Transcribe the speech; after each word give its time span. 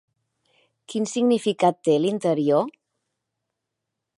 Quin 0.93 1.05
significat 1.11 1.77
té 1.89 1.99
l'interior? 2.07 2.65